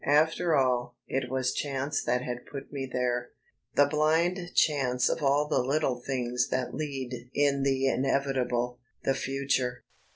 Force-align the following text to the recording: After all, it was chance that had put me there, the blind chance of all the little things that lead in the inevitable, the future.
After 0.03 0.55
all, 0.55 0.95
it 1.07 1.29
was 1.29 1.53
chance 1.53 2.03
that 2.03 2.23
had 2.23 2.47
put 2.47 2.73
me 2.73 2.89
there, 2.91 3.33
the 3.75 3.85
blind 3.85 4.55
chance 4.55 5.07
of 5.07 5.21
all 5.21 5.47
the 5.47 5.61
little 5.61 6.01
things 6.01 6.47
that 6.49 6.73
lead 6.73 7.29
in 7.35 7.61
the 7.61 7.85
inevitable, 7.87 8.79
the 9.03 9.13
future. 9.13 9.83